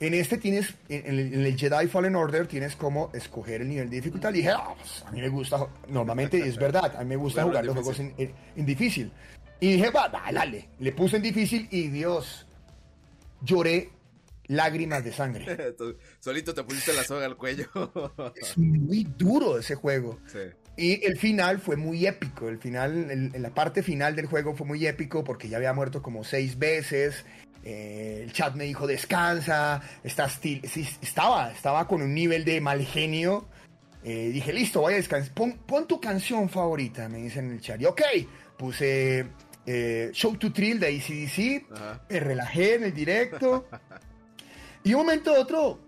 [0.00, 4.30] En este tienes, en el, Jedi Fallen Order tienes como escoger el nivel de dificultad.
[4.34, 7.64] Y dije, pues, a mí me gusta, normalmente es verdad, a mí me gusta jugar
[7.64, 9.12] los juegos en, difícil.
[9.60, 12.46] Y dije, va, dale, le puse en difícil y Dios,
[13.40, 13.90] lloré
[14.48, 15.74] lágrimas de sangre.
[16.20, 17.66] Solito te pusiste la soga al cuello.
[18.36, 20.18] es muy duro ese juego.
[20.76, 22.48] Y el final fue muy épico.
[22.48, 26.02] El final, en la parte final del juego fue muy épico porque ya había muerto
[26.02, 27.24] como seis veces.
[27.64, 33.46] Eh, el chat me dijo, descansa, estás estaba, estaba con un nivel de mal genio.
[34.04, 35.32] Eh, dije, listo, voy a descansar.
[35.32, 37.80] Pon, tu canción favorita, me dicen en el chat.
[37.80, 38.02] Y ok,
[38.58, 39.26] puse
[39.64, 43.66] eh, Show to Thrill de ACDC, me relajé en el directo.
[44.84, 45.80] y un momento otro,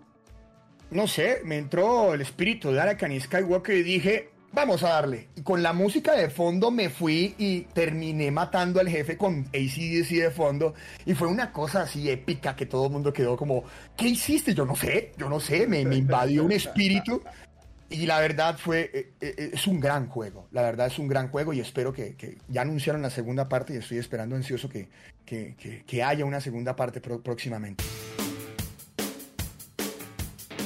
[0.89, 5.27] no sé, me entró el espíritu de Anakin y Skywalker y dije, vamos a darle.
[5.35, 10.09] Y con la música de fondo me fui y terminé matando al jefe con ACDC
[10.09, 10.73] de fondo.
[11.05, 13.63] Y fue una cosa así épica que todo el mundo quedó como,
[13.95, 14.53] ¿qué hiciste?
[14.53, 17.21] Yo no sé, yo no sé, me, invadió un espíritu.
[17.89, 21.29] Y la verdad fue, eh, eh, es un gran juego, la verdad es un gran
[21.29, 24.89] juego y espero que, ya anunciaron la segunda parte y estoy esperando ansioso que,
[25.25, 27.85] que haya una segunda parte próximamente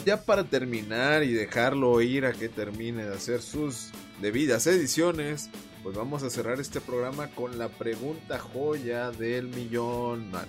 [0.05, 3.89] ya para terminar y dejarlo ir a que termine de hacer sus
[4.21, 5.49] debidas ediciones,
[5.83, 10.31] pues vamos a cerrar este programa con la pregunta joya del millón.
[10.31, 10.39] No,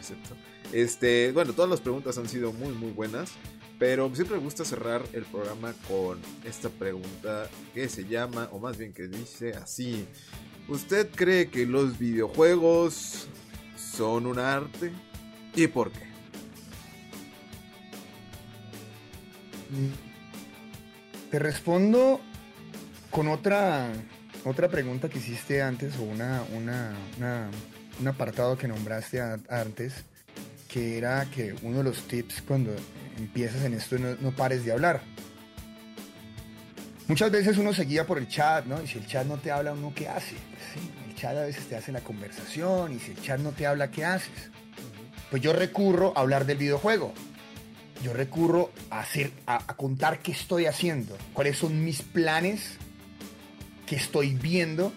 [0.72, 3.32] Este, bueno, todas las preguntas han sido muy, muy buenas.
[3.78, 8.78] Pero siempre me gusta cerrar el programa con esta pregunta que se llama, o más
[8.78, 10.06] bien que dice así.
[10.68, 13.26] ¿Usted cree que los videojuegos
[13.76, 14.92] son un arte?
[15.56, 16.11] ¿Y por qué?
[21.30, 22.20] Te respondo
[23.10, 23.88] con otra,
[24.44, 30.04] otra pregunta que hiciste antes, o una, un apartado que nombraste antes,
[30.68, 32.74] que era que uno de los tips cuando
[33.18, 35.02] empiezas en esto no, no pares de hablar.
[37.08, 38.82] Muchas veces uno se guía por el chat, ¿no?
[38.82, 40.34] Y si el chat no te habla, uno qué hace.
[40.34, 43.66] Pues el chat a veces te hace la conversación y si el chat no te
[43.66, 44.50] habla, ¿qué haces?
[45.30, 47.12] Pues yo recurro a hablar del videojuego.
[48.02, 52.76] Yo recurro a, hacer, a, contar qué estoy haciendo, cuáles son mis planes,
[53.86, 54.92] qué estoy viendo.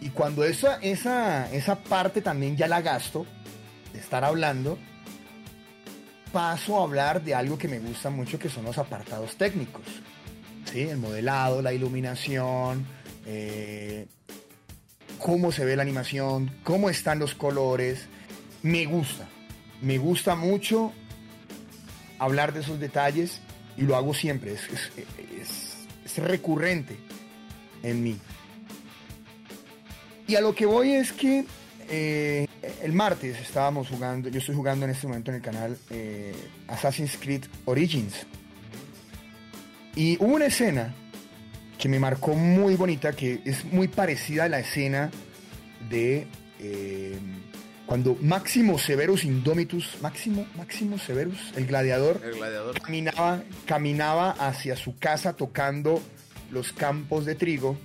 [0.00, 3.26] Y cuando esa, esa, esa parte también ya la gasto,
[3.92, 4.78] de estar hablando,
[6.32, 9.84] paso a hablar de algo que me gusta mucho, que son los apartados técnicos.
[10.70, 10.82] ¿sí?
[10.82, 12.86] El modelado, la iluminación,
[13.26, 14.06] eh,
[15.18, 18.06] cómo se ve la animación, cómo están los colores.
[18.62, 19.26] Me gusta,
[19.80, 20.92] me gusta mucho
[22.18, 23.40] hablar de esos detalles
[23.76, 24.60] y lo hago siempre, es,
[26.04, 26.96] es recurrente
[27.82, 28.18] en mí.
[30.26, 31.46] Y a lo que voy es que
[31.88, 32.46] eh,
[32.82, 36.34] el martes estábamos jugando, yo estoy jugando en este momento en el canal eh,
[36.68, 38.26] Assassin's Creed Origins.
[39.96, 40.94] Y hubo una escena
[41.78, 45.10] que me marcó muy bonita, que es muy parecida a la escena
[45.88, 46.26] de
[46.60, 47.18] eh,
[47.88, 52.20] cuando Máximo Severus Indomitus, Máximo, Máximo Severus, el gladiador,
[52.82, 56.02] Caminaba, caminaba hacia su casa tocando
[56.50, 57.78] los campos de trigo.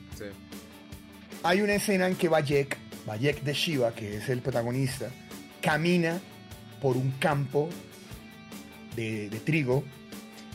[1.41, 5.09] Hay una escena en que Bayek Bayek de Shiva, que es el protagonista,
[5.61, 6.19] camina
[6.81, 7.69] por un campo
[8.97, 9.85] de, trigo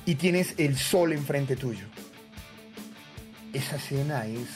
[0.05, 1.87] y tienes el sol enfrente tuyo.
[3.55, 4.49] Esa escena es,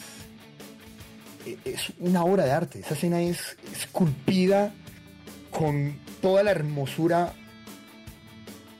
[1.64, 2.80] es una obra de arte.
[2.80, 4.74] Esa escena es esculpida
[5.52, 7.34] con toda la hermosura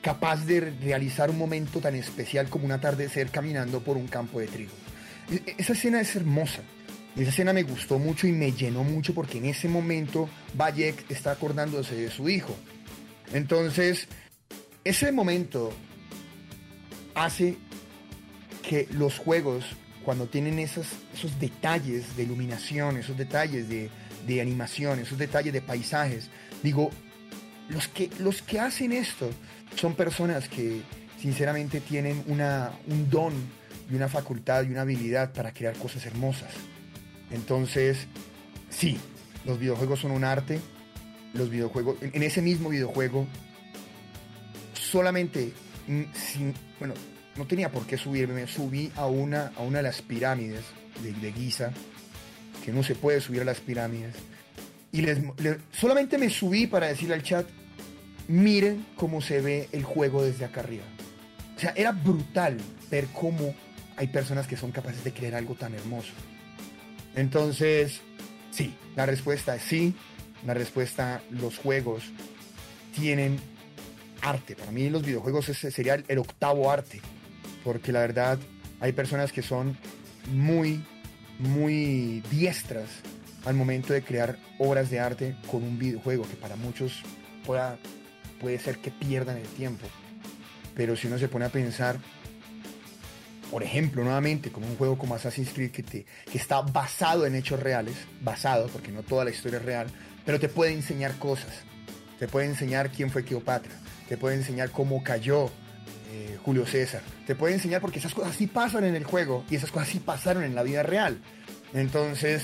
[0.01, 4.47] capaz de realizar un momento tan especial como un atardecer caminando por un campo de
[4.47, 4.71] trigo.
[5.31, 6.61] E, e, esa escena es hermosa.
[7.15, 11.31] Esa escena me gustó mucho y me llenó mucho porque en ese momento Bayek está
[11.31, 12.55] acordándose de su hijo.
[13.31, 14.07] Entonces,
[14.83, 15.71] ese momento
[17.15, 17.55] hace
[18.67, 19.63] que los juegos,
[20.03, 23.89] cuando tienen esos, esos detalles de iluminación, esos detalles de,
[24.25, 26.29] de animación, esos detalles de paisajes,
[26.63, 26.89] digo,
[27.69, 29.29] los que, los que hacen esto
[29.75, 30.81] son personas que
[31.19, 33.33] sinceramente tienen una, un don
[33.91, 36.51] y una facultad y una habilidad para crear cosas hermosas.
[37.31, 38.07] Entonces,
[38.69, 38.97] sí,
[39.45, 40.59] los videojuegos son un arte.
[41.33, 43.25] Los videojuegos, en ese mismo videojuego,
[44.73, 45.51] solamente
[46.13, 46.93] sin, bueno,
[47.35, 50.63] no tenía por qué subirme, me subí a una, a una de las pirámides
[51.01, 51.71] de, Giza,
[52.63, 54.15] que no se puede subir a las pirámides.
[54.93, 55.17] Y les,
[55.71, 57.47] solamente me subí para decirle al chat,
[58.27, 60.83] miren cómo se ve el juego desde acá arriba.
[61.57, 62.57] O sea, era brutal
[62.91, 63.55] ver cómo
[63.97, 66.11] hay personas que son capaces de crear algo tan hermoso.
[67.15, 68.01] Entonces,
[68.51, 69.95] sí, la respuesta es sí.
[70.45, 72.03] La respuesta, los juegos
[72.95, 73.39] tienen
[74.21, 74.55] arte.
[74.55, 77.01] Para mí los videojuegos sería el, octavo arte.
[77.63, 78.37] Porque la verdad,
[78.79, 79.75] hay personas que son
[80.31, 80.83] muy,
[81.39, 82.89] muy diestras
[83.45, 87.01] al momento de crear obras de arte con un videojuego que para muchos
[87.45, 87.77] pueda,
[88.39, 89.85] puede ser que pierdan el tiempo.
[90.75, 91.97] Pero si uno se pone a pensar,
[93.51, 97.95] por ejemplo, nuevamente, como un juego como Assassin's Creed que, está basado en hechos reales,
[98.21, 99.87] basado, porque no toda la historia es real,
[100.25, 101.53] pero te puede enseñar cosas.
[102.17, 103.73] Te puede enseñar quién fue Cleopatra,
[104.09, 105.51] te puede enseñar cómo cayó
[106.11, 109.55] eh, Julio César, te puede enseñar porque esas cosas sí pasan en el juego y
[109.55, 111.19] esas cosas sí pasaron en la vida real.
[111.73, 112.43] Entonces,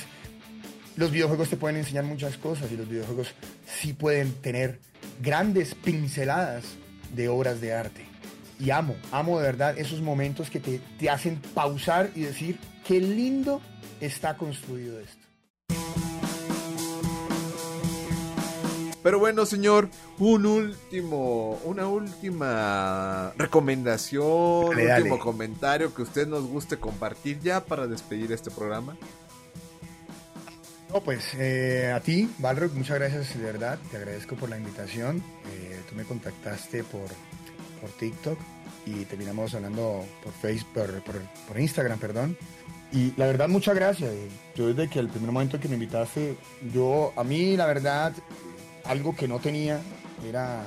[0.99, 3.29] los videojuegos te pueden enseñar muchas cosas y los videojuegos
[3.65, 4.79] sí pueden tener
[5.21, 6.65] grandes pinceladas
[7.15, 8.05] de obras de arte
[8.59, 13.61] y amo, amo de verdad esos momentos que te, hacen pausar y decir, qué lindo
[14.01, 15.25] está construido esto.
[19.01, 19.87] Pero bueno, señor,
[20.17, 27.87] un último, una última recomendación, un último comentario que usted nos guste compartir ya para
[27.87, 28.97] despedir este programa.
[30.91, 35.23] No, pues eh, a ti, Balrock, muchas gracias de verdad, te agradezco por la invitación.
[35.53, 37.07] Eh, tú me contactaste por,
[37.79, 38.39] por TikTok
[38.87, 41.03] y terminamos hablando por Facebook,
[41.47, 42.37] por, Instagram, perdón.
[42.91, 44.11] Y la verdad, muchas gracias.
[44.55, 46.35] Yo desde que el primer momento que me invitaste,
[46.73, 48.13] yo, a mí la verdad,
[48.83, 49.79] algo que no tenía
[50.27, 50.63] era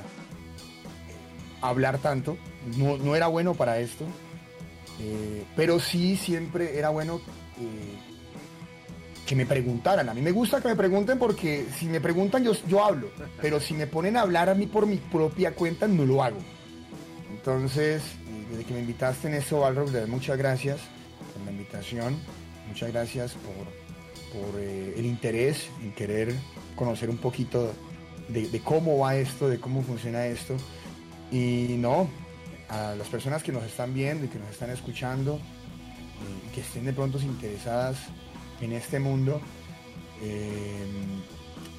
[1.61, 2.39] hablar tanto,
[2.77, 4.05] no, era bueno para esto,
[5.01, 7.21] eh, pero sí siempre era bueno
[7.59, 8.12] eh,
[9.33, 10.11] que me preguntaran.
[10.11, 13.09] A mí me gusta que me pregunten porque si me preguntan yo, yo hablo,
[13.41, 16.37] pero si me ponen a hablar a mí por mi propia cuenta no lo hago.
[17.31, 18.03] Entonces,
[18.51, 20.81] desde que me invitaste en esto, Balrog, muchas gracias
[21.33, 22.19] por la invitación,
[22.69, 26.35] muchas gracias por, por eh, el interés en querer
[26.77, 27.73] conocer un poquito
[28.29, 30.59] de, cómo va esto, de cómo funciona esto.
[31.31, 32.07] Y no,
[32.69, 35.41] a las personas que nos están viendo y que nos están escuchando,
[36.21, 37.97] y que estén de pronto interesadas
[38.63, 39.41] en este mundo,
[40.23, 40.87] eh,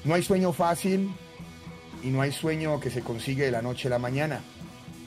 [0.04, 1.10] no hay sueño fácil
[2.02, 4.40] y no hay sueño que se consigue de la noche a la mañana.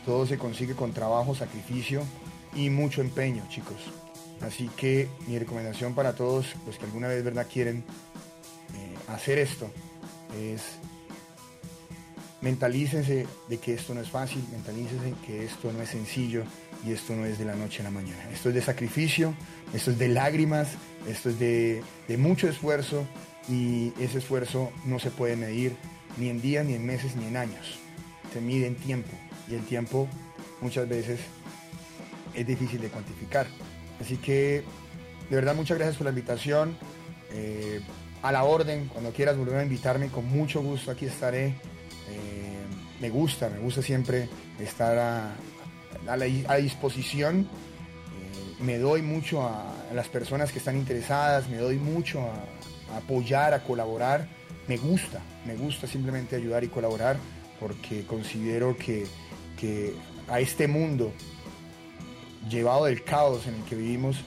[0.05, 2.01] Todo se consigue con trabajo, sacrificio
[2.55, 3.77] y mucho empeño, chicos.
[4.41, 7.83] Así que mi recomendación para todos los que alguna vez verdad quieren
[8.75, 9.69] eh, hacer esto
[10.35, 10.61] es
[12.41, 16.43] mentalícense de que esto no es fácil, mentalícense que esto no es sencillo
[16.85, 18.29] y esto no es de la noche a la mañana.
[18.31, 19.33] Esto es de sacrificio,
[19.73, 20.69] esto es de lágrimas,
[21.07, 21.83] esto es de,
[22.17, 23.05] mucho esfuerzo
[23.49, 25.75] y ese esfuerzo no se puede medir
[26.17, 27.79] ni en días, ni en meses, ni en años.
[28.33, 29.11] Se mide en tiempo
[29.49, 30.07] y el tiempo
[30.61, 31.19] muchas veces
[32.33, 33.47] es difícil de cuantificar.
[33.99, 34.63] Así que
[35.29, 36.77] de verdad muchas gracias por la invitación.
[37.31, 37.81] Eh,
[38.23, 41.47] a la orden, cuando quieras volver a invitarme, con mucho gusto aquí estaré.
[42.09, 42.65] Eh,
[42.99, 44.27] me gusta, me gusta siempre
[44.59, 45.35] estar a,
[46.07, 47.41] a, disposición.
[47.41, 53.53] Eh, me doy mucho a, las personas que están interesadas, me doy mucho a, apoyar,
[53.53, 54.27] a colaborar.
[54.67, 57.17] Me gusta, me gusta simplemente ayudar y colaborar
[57.59, 59.07] porque considero que,
[59.59, 59.93] que
[60.27, 61.11] a este mundo
[62.49, 64.17] llevado del caos en el que vivimos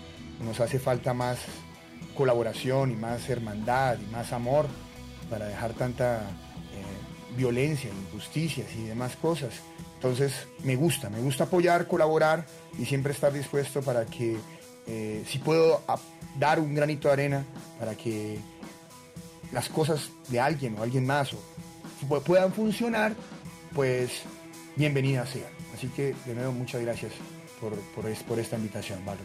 [0.44, 1.38] nos hace falta más
[2.16, 4.66] colaboración y más hermandad y más amor
[5.28, 9.62] para dejar tanta eh, violencia, injusticias y demás cosas.
[10.00, 10.32] Entonces
[10.64, 12.46] me gusta, me gusta apoyar, colaborar
[12.78, 14.38] y siempre estar dispuesto para que
[14.86, 15.82] eh, si puedo
[16.38, 17.44] dar un granito de arena
[17.78, 18.38] para que
[19.52, 21.32] las cosas de alguien o alguien más
[22.24, 23.14] puedan funcionar,
[23.74, 24.22] pues
[24.74, 25.52] bienvenidas sean.
[25.74, 27.12] Así que de nuevo muchas gracias
[27.60, 27.74] por,
[28.24, 29.20] por, esta invitación, Valo.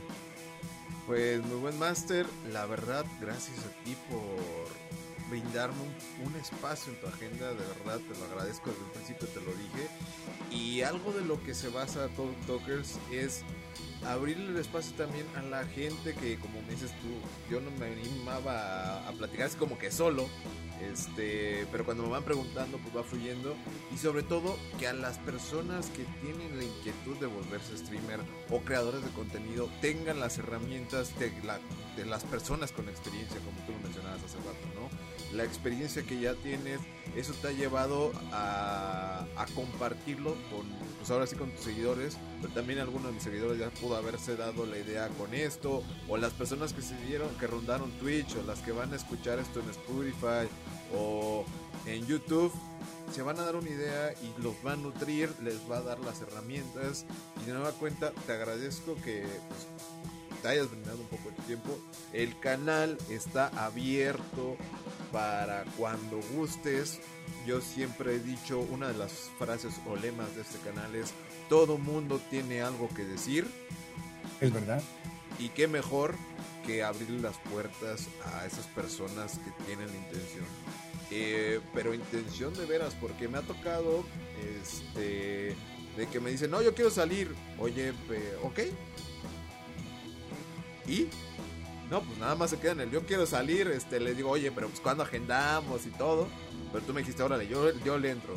[1.08, 4.85] Pues muy buen máster, la verdad, gracias a ti por
[5.30, 5.78] brindarme
[6.24, 9.52] un, espacio en tu agenda, de verdad te lo agradezco desde el principio, te lo
[9.52, 9.90] dije.
[10.52, 13.44] Y algo de lo que se basa Talk Talkers es
[14.06, 17.08] abrirle el espacio también a la gente que, como me dices tú,
[17.50, 20.28] yo no me animaba a, platicar, es como que solo,
[20.82, 23.56] este, pero cuando me van preguntando, pues va fluyendo.
[23.94, 28.20] Y sobre todo, que a las personas que tienen la inquietud de volverse streamer
[28.50, 31.60] o creadores de contenido tengan las herramientas de, la,
[31.96, 35.15] de las personas con experiencia, como tú lo mencionabas hace rato, ¿no?
[35.34, 36.80] La experiencia que ya tienes,
[37.16, 40.66] eso te ha llevado a, compartirlo con,
[40.98, 44.36] pues ahora sí con tus seguidores, pero también algunos de mis seguidores ya pudo haberse
[44.36, 48.44] dado la idea con esto, o las personas que se dieron, que rondaron Twitch, o
[48.44, 50.50] las que van a escuchar esto en Spotify,
[50.96, 51.46] o
[51.86, 52.52] en YouTube
[53.12, 56.00] se van a dar una idea y los va a nutrir, les va a dar
[56.00, 57.06] las herramientas
[57.42, 59.68] y de nueva cuenta te agradezco que pues,
[60.42, 61.78] te hayas brindado un poco de tiempo.
[62.14, 64.58] El canal está abierto
[65.12, 67.00] para cuando gustes.
[67.46, 71.14] Yo siempre he dicho una de las frases o lemas de este canal es
[71.50, 73.46] todo mundo tiene algo que decir.
[74.42, 74.82] Es verdad.
[75.40, 76.16] Y qué mejor
[76.66, 80.46] que abrir las puertas a esas personas que tienen la intención.
[81.12, 84.04] Eh, pero intención de veras, porque me ha tocado
[84.62, 85.56] este
[85.96, 87.34] de que me dicen, no, yo quiero salir.
[87.58, 87.94] Oye,
[88.44, 88.60] ok.
[90.88, 91.08] ¿Y?
[91.90, 93.68] No, pues nada más se queda en el yo quiero salir.
[93.68, 96.28] Este, les digo, oye, pero pues cuando agendamos y todo.
[96.72, 98.36] Pero tú me dijiste, órale, yo, yo le entro.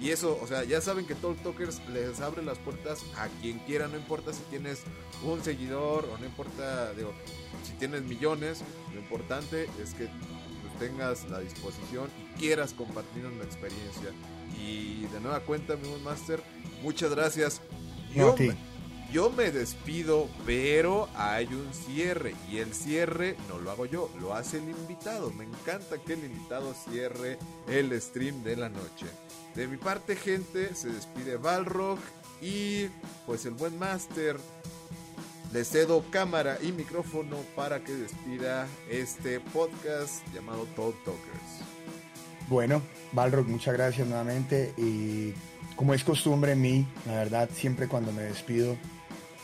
[0.00, 3.58] Y eso, o sea, ya saben que Talk Talkers les abre las puertas a quien
[3.60, 4.82] quiera, no importa si tienes
[5.22, 7.12] un seguidor o no importa, digo,
[7.64, 8.62] si tienes millones,
[8.94, 10.08] lo importante es que
[10.78, 14.10] tengas la disposición y quieras compartir una experiencia.
[14.58, 16.42] Y de nueva cuenta, mi Master,
[16.82, 17.60] muchas gracias.
[19.12, 24.34] Yo me despido, pero hay un cierre y el cierre no lo hago yo, lo
[24.34, 25.30] hace el invitado.
[25.32, 27.38] Me encanta que el invitado cierre
[27.68, 29.06] el stream de la noche.
[29.54, 31.98] De mi parte, gente, se despide Balrog
[32.40, 32.86] y
[33.26, 34.36] pues el buen Master
[35.52, 41.70] le cedo cámara y micrófono para que despida este podcast llamado Talk Talkers.
[42.48, 42.82] Bueno,
[43.12, 45.34] Balrog, muchas gracias nuevamente y
[45.80, 48.76] como es costumbre en mí, la verdad siempre cuando me despido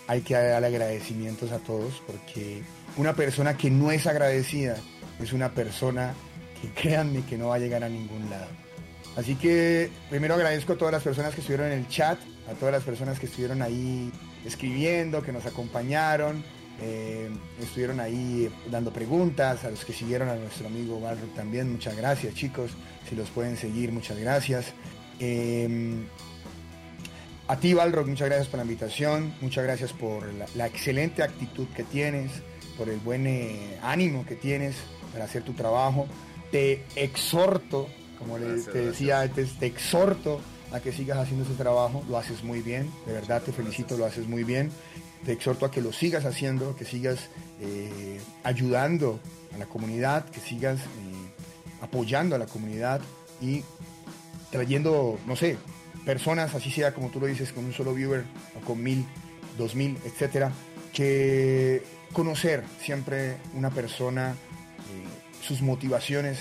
[0.07, 2.61] hay que darle agradecimientos a todos porque
[2.99, 4.77] una persona que no es agradecida
[5.19, 6.13] es una persona
[6.61, 8.49] que créanme que no va a llegar a ningún lado.
[9.17, 12.19] Así que primero agradezco a todas las personas que estuvieron en el chat,
[12.51, 14.13] a todas las personas que estuvieron ahí
[14.45, 16.45] escribiendo, que nos acompañaron,
[16.83, 17.31] eh,
[17.63, 22.35] estuvieron ahí dando preguntas, a los que siguieron a nuestro amigo Balrock también, muchas gracias
[22.35, 22.73] chicos,
[23.09, 24.75] si los pueden seguir, muchas gracias.
[25.19, 26.05] Eh,
[27.49, 31.85] a ti Balrock, muchas gracias por la invitación, muchas gracias por la, excelente actitud que
[31.85, 32.33] tienes,
[32.77, 34.77] por el buen eh, ánimo que tienes
[35.13, 36.07] para hacer tu trabajo.
[36.51, 37.89] Te exhorto,
[38.19, 40.41] como le, te decía antes, te exhorto
[40.73, 44.07] a que sigas haciendo ese trabajo, lo haces muy bien, de verdad te felicito, lo
[44.07, 44.71] haces muy bien.
[45.25, 47.31] Te exhorto a que lo sigas haciendo, que sigas
[47.61, 49.19] eh, ayudando
[49.55, 51.33] a la comunidad, que sigas eh,
[51.81, 53.01] apoyando a la comunidad
[53.41, 53.63] y
[54.51, 55.59] trayendo, no sé,
[56.07, 58.25] personas, así sea como tú lo dices, con un solo viewer
[58.57, 59.05] o con mil,
[59.59, 60.51] dos mil, etcétera,
[60.95, 61.83] que
[62.15, 66.39] conocer siempre una persona, eh, sus motivaciones,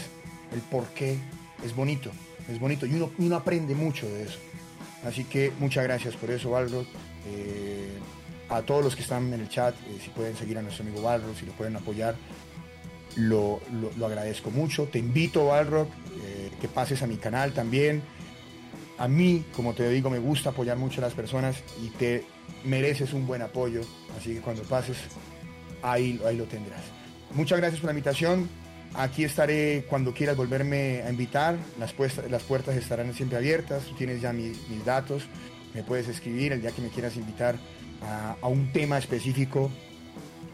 [0.54, 1.18] el por qué,
[1.66, 2.12] es bonito,
[2.50, 4.40] es bonito y uno, uno aprende mucho de eso.
[5.04, 6.86] Así que muchas gracias por eso, Valdo
[8.50, 11.02] a todos los que están en el chat, eh, si pueden seguir a nuestro amigo
[11.02, 12.16] Balrock, si lo pueden apoyar,
[13.16, 13.62] lo,
[14.04, 14.86] agradezco mucho.
[14.86, 15.90] Te invito, Balrock,
[16.24, 18.04] eh, que pases a mi canal también.
[18.98, 22.24] A mí, como te digo, me gusta apoyar mucho a las personas y te
[22.64, 23.82] mereces un buen apoyo.
[24.18, 24.98] Así que cuando pases,
[25.82, 26.82] ahí, ahí lo tendrás.
[27.34, 28.50] Muchas gracias por la invitación.
[28.94, 31.58] Aquí estaré cuando quieras volverme a invitar.
[31.78, 31.94] Las,
[32.30, 33.84] las puertas estarán siempre abiertas.
[33.98, 35.24] Tienes ya mis datos.
[35.74, 37.58] Me puedes escribir el día que me quieras invitar
[38.02, 39.72] a, un tema específico,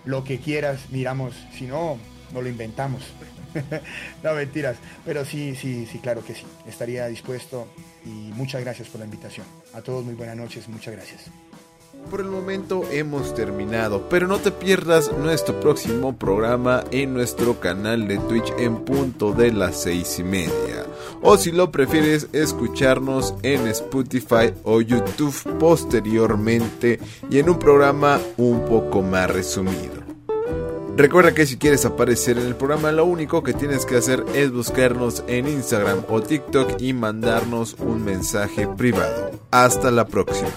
[0.05, 1.97] lo que quieras, miramos, si no,
[2.33, 3.03] no lo inventamos.
[4.23, 7.67] no mentiras, pero sí, sí, sí, claro que sí, estaría dispuesto
[8.05, 9.45] y muchas gracias por la invitación.
[9.73, 11.31] A todos muy buenas noches, muchas gracias.
[12.09, 18.07] Por el momento hemos terminado, pero no te pierdas nuestro próximo programa en nuestro canal
[18.07, 20.85] de Twitch en punto de las seis y media.
[21.21, 26.99] O si lo prefieres, escucharnos en Spotify o YouTube posteriormente
[27.29, 30.00] y en un programa un poco más resumido.
[30.95, 34.51] Recuerda que si quieres aparecer en el programa, lo único que tienes que hacer es
[34.51, 39.31] buscarnos en Instagram o TikTok y mandarnos un mensaje privado.
[39.51, 40.51] Hasta la próxima.